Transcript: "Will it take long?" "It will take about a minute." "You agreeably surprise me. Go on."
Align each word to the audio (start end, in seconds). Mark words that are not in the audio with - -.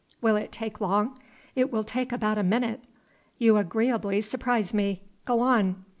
"Will 0.19 0.35
it 0.35 0.51
take 0.51 0.81
long?" 0.81 1.19
"It 1.55 1.71
will 1.71 1.83
take 1.83 2.11
about 2.11 2.39
a 2.39 2.41
minute." 2.41 2.79
"You 3.37 3.57
agreeably 3.57 4.19
surprise 4.21 4.73
me. 4.73 5.03
Go 5.27 5.41
on." 5.41 5.85